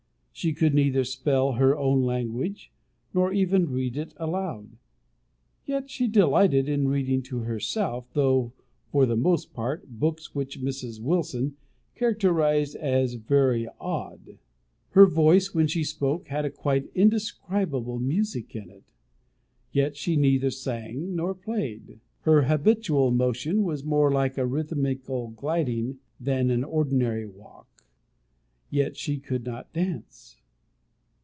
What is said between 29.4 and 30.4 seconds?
not dance.